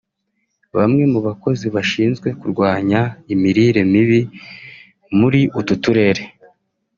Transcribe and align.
Bamwe 0.77 1.03
mu 1.13 1.19
bakozi 1.27 1.65
bashinzwe 1.75 2.27
kurwanya 2.39 3.01
imirire 3.33 3.81
mibi 3.91 4.19
muri 5.17 5.41
utu 5.59 5.75
turere 5.83 6.23